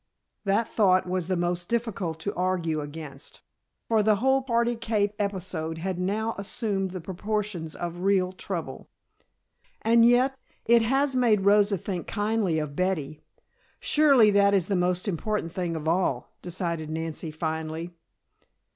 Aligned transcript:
That 0.45 0.67
thought 0.67 1.07
was 1.07 1.27
the 1.27 1.35
most 1.37 1.69
difficult 1.69 2.19
to 2.21 2.33
argue 2.33 2.81
against, 2.81 3.41
for 3.87 4.01
the 4.01 4.15
whole 4.15 4.41
party 4.41 4.75
cape 4.75 5.13
episode 5.19 5.77
had 5.77 5.99
now 5.99 6.33
assumed 6.39 6.89
the 6.89 6.99
proportions 6.99 7.75
of 7.75 7.99
real 7.99 8.31
trouble. 8.31 8.89
"And 9.83 10.03
yet 10.03 10.35
it 10.65 10.81
has 10.81 11.15
made 11.15 11.41
Rosa 11.45 11.77
think 11.77 12.07
kindly 12.07 12.57
of 12.57 12.75
Betty! 12.75 13.21
Surely 13.79 14.31
that 14.31 14.55
is 14.55 14.69
the 14.69 14.75
most 14.75 15.07
important 15.07 15.53
thing 15.53 15.75
of 15.75 15.87
all," 15.87 16.31
decided 16.41 16.89
Nancy 16.89 17.29
finally. 17.29 17.93